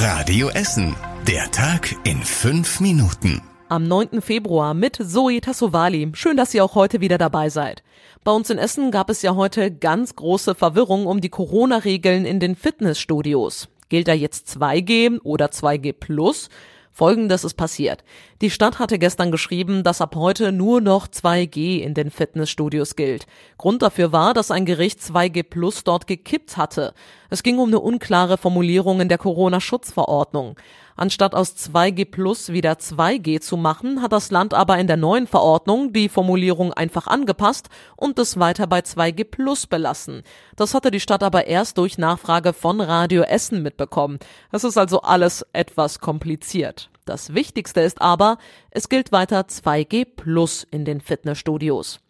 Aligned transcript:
Radio 0.00 0.48
Essen. 0.50 0.94
Der 1.26 1.50
Tag 1.50 1.92
in 2.04 2.22
fünf 2.22 2.78
Minuten. 2.78 3.42
Am 3.68 3.88
9. 3.88 4.22
Februar 4.22 4.72
mit 4.72 4.94
Zoe 4.94 5.40
Tassovali. 5.40 6.12
Schön, 6.14 6.36
dass 6.36 6.54
ihr 6.54 6.64
auch 6.64 6.76
heute 6.76 7.00
wieder 7.00 7.18
dabei 7.18 7.48
seid. 7.48 7.82
Bei 8.22 8.30
uns 8.30 8.48
in 8.48 8.58
Essen 8.58 8.92
gab 8.92 9.10
es 9.10 9.22
ja 9.22 9.34
heute 9.34 9.72
ganz 9.72 10.14
große 10.14 10.54
Verwirrung 10.54 11.06
um 11.06 11.20
die 11.20 11.30
Corona-Regeln 11.30 12.26
in 12.26 12.38
den 12.38 12.54
Fitnessstudios. 12.54 13.70
Gilt 13.88 14.06
da 14.06 14.12
jetzt 14.12 14.46
2G 14.56 15.20
oder 15.24 15.46
2G 15.46 15.92
Plus? 15.92 16.48
Folgendes 16.92 17.44
ist 17.44 17.54
passiert. 17.54 18.04
Die 18.40 18.50
Stadt 18.50 18.78
hatte 18.78 18.98
gestern 18.98 19.30
geschrieben, 19.30 19.82
dass 19.82 20.00
ab 20.00 20.16
heute 20.16 20.52
nur 20.52 20.80
noch 20.80 21.06
2G 21.06 21.80
in 21.80 21.94
den 21.94 22.10
Fitnessstudios 22.10 22.96
gilt. 22.96 23.26
Grund 23.56 23.82
dafür 23.82 24.12
war, 24.12 24.34
dass 24.34 24.50
ein 24.50 24.64
Gericht 24.64 25.00
2G 25.00 25.42
Plus 25.42 25.84
dort 25.84 26.06
gekippt 26.06 26.56
hatte. 26.56 26.94
Es 27.30 27.42
ging 27.42 27.58
um 27.58 27.68
eine 27.68 27.80
unklare 27.80 28.38
Formulierung 28.38 29.00
in 29.00 29.08
der 29.08 29.18
Corona-Schutzverordnung. 29.18 30.56
Anstatt 30.98 31.36
aus 31.36 31.54
2G 31.54 32.10
Plus 32.10 32.48
wieder 32.48 32.72
2G 32.72 33.40
zu 33.40 33.56
machen, 33.56 34.02
hat 34.02 34.10
das 34.10 34.32
Land 34.32 34.52
aber 34.52 34.78
in 34.78 34.88
der 34.88 34.96
neuen 34.96 35.28
Verordnung 35.28 35.92
die 35.92 36.08
Formulierung 36.08 36.72
einfach 36.72 37.06
angepasst 37.06 37.68
und 37.94 38.18
es 38.18 38.40
weiter 38.40 38.66
bei 38.66 38.80
2G 38.80 39.22
Plus 39.22 39.68
belassen. 39.68 40.24
Das 40.56 40.74
hatte 40.74 40.90
die 40.90 40.98
Stadt 40.98 41.22
aber 41.22 41.46
erst 41.46 41.78
durch 41.78 41.98
Nachfrage 41.98 42.52
von 42.52 42.80
Radio 42.80 43.22
Essen 43.22 43.62
mitbekommen. 43.62 44.18
Es 44.50 44.64
ist 44.64 44.76
also 44.76 45.02
alles 45.02 45.46
etwas 45.52 46.00
kompliziert. 46.00 46.90
Das 47.04 47.32
Wichtigste 47.32 47.80
ist 47.80 48.02
aber, 48.02 48.36
es 48.72 48.88
gilt 48.88 49.12
weiter 49.12 49.42
2G 49.42 50.04
Plus 50.04 50.66
in 50.68 50.84
den 50.84 51.00
Fitnessstudios. 51.00 52.00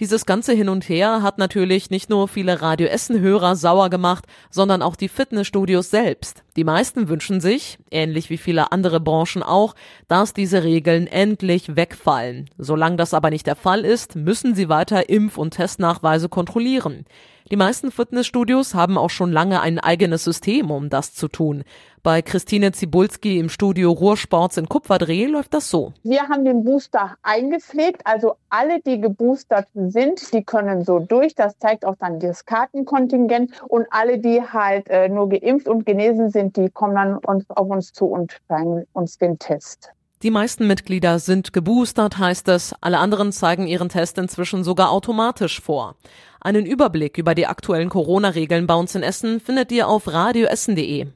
Dieses 0.00 0.26
ganze 0.26 0.52
Hin 0.52 0.68
und 0.68 0.88
Her 0.88 1.22
hat 1.22 1.38
natürlich 1.38 1.88
nicht 1.88 2.10
nur 2.10 2.26
viele 2.26 2.60
Radio 2.60 2.88
Essen 2.88 3.20
Hörer 3.20 3.54
sauer 3.54 3.90
gemacht, 3.90 4.24
sondern 4.50 4.82
auch 4.82 4.96
die 4.96 5.08
Fitnessstudios 5.08 5.88
selbst. 5.88 6.42
Die 6.56 6.64
meisten 6.64 7.08
wünschen 7.08 7.40
sich, 7.40 7.78
ähnlich 7.92 8.28
wie 8.28 8.36
viele 8.36 8.72
andere 8.72 8.98
Branchen 8.98 9.44
auch, 9.44 9.76
dass 10.08 10.32
diese 10.32 10.64
Regeln 10.64 11.06
endlich 11.06 11.76
wegfallen. 11.76 12.50
Solange 12.58 12.96
das 12.96 13.14
aber 13.14 13.30
nicht 13.30 13.46
der 13.46 13.54
Fall 13.54 13.84
ist, 13.84 14.16
müssen 14.16 14.56
sie 14.56 14.68
weiter 14.68 15.08
Impf- 15.08 15.36
und 15.36 15.52
Testnachweise 15.52 16.28
kontrollieren. 16.28 17.04
Die 17.52 17.56
meisten 17.56 17.92
Fitnessstudios 17.92 18.74
haben 18.74 18.98
auch 18.98 19.10
schon 19.10 19.30
lange 19.30 19.60
ein 19.60 19.78
eigenes 19.78 20.24
System, 20.24 20.72
um 20.72 20.88
das 20.88 21.14
zu 21.14 21.28
tun. 21.28 21.62
Bei 22.04 22.20
Christine 22.20 22.70
Zibulski 22.70 23.38
im 23.38 23.48
Studio 23.48 23.90
Ruhrsports 23.90 24.58
in 24.58 24.68
Kupferdreh 24.68 25.24
läuft 25.24 25.54
das 25.54 25.70
so. 25.70 25.94
Wir 26.02 26.28
haben 26.28 26.44
den 26.44 26.62
Booster 26.62 27.16
eingepflegt, 27.22 28.02
also 28.04 28.36
alle, 28.50 28.82
die 28.82 29.00
geboostert 29.00 29.68
sind, 29.74 30.34
die 30.34 30.44
können 30.44 30.84
so 30.84 30.98
durch. 30.98 31.34
Das 31.34 31.58
zeigt 31.58 31.86
auch 31.86 31.96
dann 31.98 32.20
das 32.20 32.44
Kartenkontingent. 32.44 33.52
Und 33.68 33.86
alle, 33.88 34.18
die 34.18 34.42
halt 34.42 34.90
äh, 34.90 35.08
nur 35.08 35.30
geimpft 35.30 35.66
und 35.66 35.86
genesen 35.86 36.28
sind, 36.28 36.58
die 36.58 36.68
kommen 36.68 36.94
dann 36.94 37.16
uns, 37.16 37.48
auf 37.48 37.70
uns 37.70 37.94
zu 37.94 38.04
und 38.04 38.36
zeigen 38.48 38.84
uns 38.92 39.16
den 39.16 39.38
Test. 39.38 39.88
Die 40.22 40.30
meisten 40.30 40.66
Mitglieder 40.66 41.18
sind 41.18 41.54
geboostert, 41.54 42.18
heißt 42.18 42.48
es. 42.48 42.74
Alle 42.82 42.98
anderen 42.98 43.32
zeigen 43.32 43.66
ihren 43.66 43.88
Test 43.88 44.18
inzwischen 44.18 44.62
sogar 44.62 44.90
automatisch 44.90 45.58
vor. 45.58 45.94
Einen 46.38 46.66
Überblick 46.66 47.16
über 47.16 47.34
die 47.34 47.46
aktuellen 47.46 47.88
Corona-Regeln 47.88 48.66
bei 48.66 48.74
uns 48.74 48.94
in 48.94 49.02
Essen 49.02 49.40
findet 49.40 49.72
ihr 49.72 49.88
auf 49.88 50.12
radioessen.de. 50.12 51.06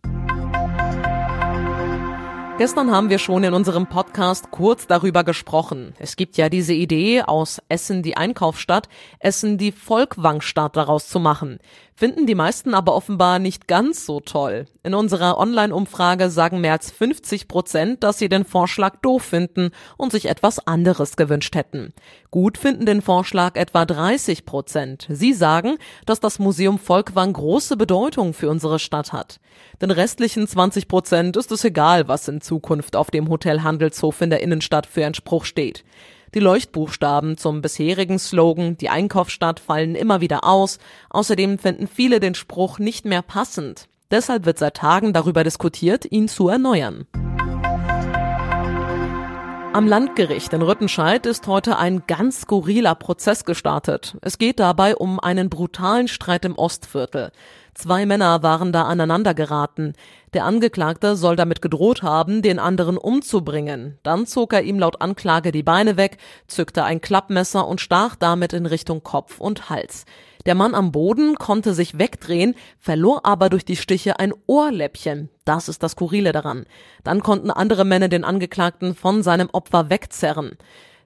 Gestern 2.59 2.91
haben 2.91 3.09
wir 3.09 3.21
schon 3.21 3.45
in 3.45 3.55
unserem 3.55 3.87
Podcast 3.87 4.51
kurz 4.51 4.89
darüber 4.89 5.23
gesprochen. 5.23 5.95
Es 6.01 6.17
gibt 6.17 6.37
ja 6.37 6.49
diese 6.49 6.75
Idee, 6.75 7.23
aus 7.23 7.63
Essen 7.69 8.03
die 8.03 8.17
Einkaufsstadt, 8.17 8.89
Essen 9.21 9.59
die 9.59 9.71
Volkwangstadt 9.71 10.75
daraus 10.75 11.07
zu 11.09 11.21
machen. 11.21 11.61
Finden 11.99 12.27
die 12.27 12.37
meisten 12.37 12.75
aber 12.75 12.95
offenbar 12.95 13.41
nicht 13.41 13.67
ganz 13.67 14.07
so 14.07 14.21
toll. 14.21 14.67
In 14.85 14.95
unserer 14.95 15.37
Online-Umfrage 15.37 16.31
sagen 16.31 16.61
mehr 16.61 16.75
als 16.75 16.93
50 16.93 17.49
Prozent, 17.49 18.05
dass 18.05 18.19
sie 18.19 18.29
den 18.29 18.45
Vorschlag 18.45 19.01
doof 19.03 19.25
finden 19.25 19.73
und 19.97 20.13
sich 20.13 20.27
etwas 20.27 20.65
anderes 20.65 21.17
gewünscht 21.17 21.57
hätten. 21.57 21.93
Gut 22.31 22.57
finden 22.57 22.87
den 22.87 23.03
Vorschlag 23.03 23.57
etwa 23.57 23.85
30 23.85 24.45
Prozent. 24.45 25.09
Sie 25.11 25.33
sagen, 25.33 25.77
dass 26.07 26.21
das 26.21 26.39
Museum 26.39 26.79
Volkwang 26.79 27.33
große 27.33 27.77
Bedeutung 27.77 28.33
für 28.33 28.49
unsere 28.49 28.79
Stadt 28.79 29.13
hat. 29.13 29.41
Den 29.83 29.91
restlichen 29.91 30.47
20 30.47 30.87
Prozent 30.87 31.37
ist 31.37 31.51
es 31.51 31.65
egal, 31.65 32.07
was 32.07 32.29
in 32.29 32.41
Zukunft 32.41 32.95
auf 32.95 33.11
dem 33.11 33.29
Hotel 33.29 33.65
Handelshof 33.65 34.21
in 34.21 34.31
der 34.31 34.41
Innenstadt 34.41 34.87
für 34.87 35.05
ein 35.05 35.15
Spruch 35.15 35.45
steht. 35.45 35.83
Die 36.35 36.41
Leuchtbuchstaben 36.41 37.39
zum 37.39 37.63
bisherigen 37.63 38.19
Slogan 38.19 38.77
Die 38.77 38.91
Einkaufsstadt 38.91 39.61
fallen 39.61 39.95
immer 39.95 40.21
wieder 40.21 40.45
aus. 40.45 40.79
Außerdem 41.09 41.59
finden 41.59 41.87
viele 41.87 42.21
den 42.21 42.35
Spruch 42.35 42.79
nicht 42.79 43.07
mehr 43.07 43.23
passend. 43.23 43.89
Deshalb 44.11 44.45
wird 44.45 44.59
seit 44.59 44.77
Tagen 44.77 45.13
darüber 45.13 45.45
diskutiert, 45.45 46.11
ihn 46.11 46.29
zu 46.29 46.49
erneuern. 46.49 47.07
Am 49.75 49.87
Landgericht 49.87 50.53
in 50.55 50.63
Rüttenscheid 50.63 51.25
ist 51.25 51.47
heute 51.47 51.79
ein 51.79 52.03
ganz 52.07 52.41
skurriler 52.41 52.95
Prozess 52.95 53.45
gestartet. 53.45 54.17
Es 54.23 54.39
geht 54.39 54.61
dabei 54.61 54.97
um 54.97 55.21
einen 55.21 55.51
brutalen 55.51 56.09
Streit 56.09 56.45
im 56.45 56.59
Ostviertel. 56.59 57.33
Zwei 57.79 58.07
Männer 58.07 58.43
waren 58.43 58.73
da 58.73 58.87
aneinander 58.87 59.35
geraten. 59.35 59.93
Der 60.35 60.45
Angeklagte 60.45 61.15
soll 61.15 61.37
damit 61.37 61.63
gedroht 61.63 62.03
haben, 62.03 62.43
den 62.43 62.59
anderen 62.59 62.99
umzubringen. 62.99 63.99
Dann 64.03 64.27
zog 64.27 64.53
er 64.53 64.63
ihm 64.63 64.81
laut 64.81 65.01
Anklage 65.01 65.53
die 65.53 65.63
Beine 65.63 65.97
weg, 65.97 66.19
zückte 66.49 66.83
ein 66.83 67.01
Klappmesser 67.01 67.69
und 67.69 67.81
stach 67.81 68.17
damit 68.17 68.53
in 68.53 68.67
Richtung 68.67 69.05
Kopf 69.05 69.39
und 69.39 69.71
Hals. 69.71 70.07
Der 70.45 70.57
Mann 70.57 70.75
am 70.75 70.91
Boden 70.91 71.37
konnte 71.37 71.73
sich 71.73 71.99
wegdrehen, 71.99 72.57
verlor 72.81 73.25
aber 73.25 73.49
durch 73.49 73.65
die 73.65 73.77
Stiche 73.77 74.19
ein 74.19 74.35
Ohrläppchen. 74.49 75.29
Das 75.45 75.69
ist 75.69 75.85
das 75.85 75.93
Skurrile 75.93 76.33
daran. 76.33 76.67
Dann 77.05 77.23
konnten 77.23 77.53
andere 77.53 77.85
Männer 77.85 78.09
den 78.09 78.25
Angeklagten 78.25 78.97
von 78.97 79.23
seinem 79.23 79.51
Opfer 79.53 79.89
wegzerren. 79.89 80.59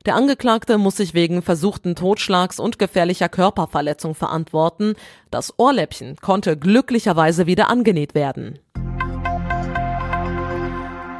Der 0.04 0.16
Angeklagte 0.16 0.78
muss 0.78 0.96
sich 0.96 1.14
wegen 1.14 1.42
versuchten 1.42 1.94
Totschlags 1.94 2.58
und 2.58 2.80
gefährlicher 2.80 3.28
Körperverletzung 3.28 4.16
verantworten. 4.16 4.94
Das 5.30 5.56
Ohrläppchen 5.58 6.16
konnte 6.16 6.56
glücklicherweise 6.56 7.46
wieder 7.46 7.70
angenäht 7.70 8.14
werden. 8.14 8.58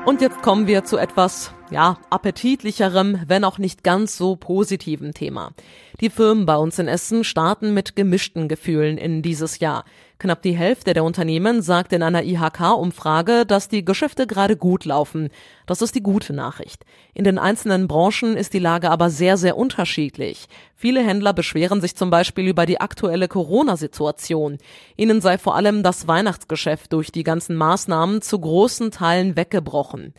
Und 0.05 0.21
jetzt 0.21 0.43
kommen 0.43 0.67
wir 0.67 0.83
zu 0.83 0.97
etwas, 0.97 1.55
ja, 1.73 1.99
appetitlicherem, 2.11 3.21
wenn 3.27 3.45
auch 3.45 3.59
nicht 3.59 3.83
ganz 3.83 4.17
so 4.17 4.37
positiven 4.37 5.15
Thema. 5.15 5.53
Die 6.01 6.11
Firmen 6.11 6.47
bei 6.47 6.57
uns 6.57 6.79
in 6.79 6.89
Essen 6.89 7.25
starten 7.25 7.75
mit 7.75 7.97
gemischten 7.97 8.49
Gefühlen 8.49 8.99
in 8.99 9.23
dieses 9.23 9.59
Jahr. 9.61 9.85
Knapp 10.19 10.43
die 10.43 10.57
Hälfte 10.57 10.95
der 10.95 11.03
Unternehmen 11.03 11.63
sagt 11.63 11.93
in 11.93 12.03
einer 12.03 12.23
IHK-Umfrage, 12.23 13.45
dass 13.45 13.69
die 13.69 13.85
Geschäfte 13.85 14.27
gerade 14.27 14.57
gut 14.57 14.85
laufen. 14.85 15.31
Das 15.67 15.83
ist 15.83 15.95
die 15.97 16.03
gute 16.03 16.33
Nachricht. 16.33 16.85
In 17.13 17.25
den 17.25 17.39
einzelnen 17.39 17.89
Branchen 17.89 18.37
ist 18.37 18.55
die 18.55 18.61
Lage 18.61 18.91
aber 18.91 19.11
sehr, 19.11 19.37
sehr 19.37 19.57
unterschiedlich. 19.57 20.47
Viele 20.77 21.03
Händler 21.05 21.33
beschweren 21.33 21.81
sich 21.81 21.97
zum 21.97 22.11
Beispiel 22.11 22.47
über 22.47 22.67
die 22.67 22.81
aktuelle 22.81 23.27
Corona-Situation. 23.27 24.59
Ihnen 24.97 25.21
sei 25.21 25.39
vor 25.39 25.57
allem 25.57 25.83
das 25.83 26.07
Weihnachtsgeschäft 26.07 26.93
durch 26.93 27.11
die 27.11 27.25
ganzen 27.25 27.57
Maßnahmen 27.57 28.23
zu 28.23 28.39
großen 28.39 28.93
Teilen 28.93 29.37
weggebrochen. 29.37 30.15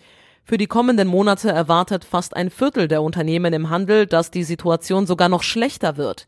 Für 0.46 0.58
die 0.58 0.68
kommenden 0.68 1.08
Monate 1.08 1.50
erwartet 1.50 2.04
fast 2.04 2.36
ein 2.36 2.50
Viertel 2.50 2.88
der 2.88 3.02
Unternehmen 3.02 3.54
im 3.54 3.70
Handel, 3.70 4.06
dass 4.06 4.30
die 4.30 4.44
Situation 4.44 5.08
sogar 5.08 5.30
noch 5.30 5.42
schlechter 5.42 5.96
wird. 5.96 6.28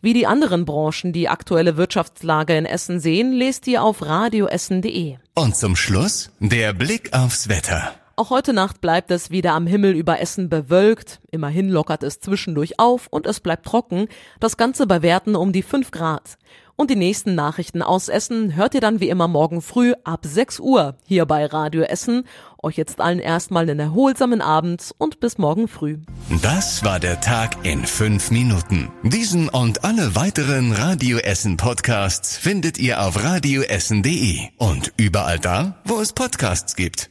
Wie 0.00 0.12
die 0.12 0.26
anderen 0.26 0.64
Branchen 0.64 1.12
die 1.12 1.28
aktuelle 1.28 1.76
Wirtschaftslage 1.76 2.56
in 2.56 2.64
Essen 2.64 3.00
sehen, 3.00 3.32
lest 3.32 3.66
ihr 3.66 3.82
auf 3.82 4.06
radioessen.de. 4.06 5.16
Und 5.34 5.56
zum 5.56 5.74
Schluss 5.74 6.30
der 6.38 6.72
Blick 6.74 7.12
aufs 7.12 7.48
Wetter. 7.48 7.94
Auch 8.18 8.30
heute 8.30 8.54
Nacht 8.54 8.80
bleibt 8.80 9.10
es 9.10 9.30
wieder 9.30 9.52
am 9.52 9.66
Himmel 9.66 9.94
über 9.94 10.20
Essen 10.20 10.48
bewölkt. 10.48 11.20
Immerhin 11.30 11.68
lockert 11.68 12.02
es 12.02 12.18
zwischendurch 12.18 12.80
auf 12.80 13.08
und 13.10 13.26
es 13.26 13.40
bleibt 13.40 13.66
trocken. 13.66 14.08
Das 14.40 14.56
Ganze 14.56 14.86
bei 14.86 15.02
Werten 15.02 15.36
um 15.36 15.52
die 15.52 15.62
5 15.62 15.90
Grad. 15.90 16.38
Und 16.76 16.90
die 16.90 16.96
nächsten 16.96 17.34
Nachrichten 17.34 17.82
aus 17.82 18.08
Essen 18.08 18.56
hört 18.56 18.72
ihr 18.72 18.80
dann 18.80 19.00
wie 19.00 19.10
immer 19.10 19.28
morgen 19.28 19.60
früh 19.60 19.92
ab 20.04 20.20
6 20.24 20.60
Uhr 20.60 20.96
hier 21.04 21.26
bei 21.26 21.44
Radio 21.44 21.82
Essen. 21.82 22.24
Euch 22.62 22.78
jetzt 22.78 23.02
allen 23.02 23.18
erstmal 23.18 23.64
einen 23.64 23.80
erholsamen 23.80 24.40
Abend 24.40 24.94
und 24.96 25.20
bis 25.20 25.36
morgen 25.36 25.68
früh. 25.68 25.98
Das 26.40 26.84
war 26.84 26.98
der 26.98 27.20
Tag 27.20 27.66
in 27.66 27.84
fünf 27.84 28.30
Minuten. 28.30 28.90
Diesen 29.02 29.50
und 29.50 29.84
alle 29.84 30.14
weiteren 30.16 30.72
Radio 30.72 31.18
Essen 31.18 31.58
Podcasts 31.58 32.38
findet 32.38 32.78
ihr 32.78 33.02
auf 33.02 33.22
radioessen.de 33.22 34.40
und 34.56 34.94
überall 34.96 35.38
da, 35.38 35.82
wo 35.84 36.00
es 36.00 36.14
Podcasts 36.14 36.76
gibt. 36.76 37.10